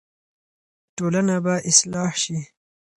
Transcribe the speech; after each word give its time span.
ټولنه 0.95 1.35
به 1.45 1.55
اصلاح 1.69 2.11
شي. 2.23 2.39